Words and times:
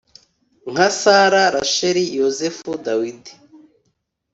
Nka 0.71 0.87
sara 0.99 1.41
rasheli 1.55 2.03
yozefu 2.19 2.69
dawidi 2.85 3.33